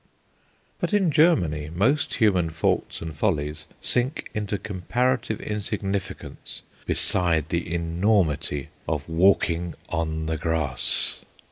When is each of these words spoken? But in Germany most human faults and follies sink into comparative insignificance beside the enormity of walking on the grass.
But 0.79 0.95
in 0.95 1.11
Germany 1.11 1.69
most 1.69 2.15
human 2.15 2.49
faults 2.49 3.01
and 3.03 3.15
follies 3.15 3.67
sink 3.81 4.31
into 4.33 4.57
comparative 4.57 5.39
insignificance 5.39 6.63
beside 6.87 7.49
the 7.49 7.71
enormity 7.71 8.69
of 8.87 9.07
walking 9.07 9.75
on 9.89 10.25
the 10.25 10.37
grass. 10.37 11.19